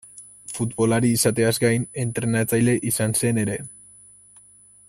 Futbolari 0.53 1.11
izateaz 1.17 1.53
gain, 1.65 1.85
entrenatzaile 2.05 2.77
izan 2.93 3.17
zen 3.21 3.41
ere. 3.47 3.63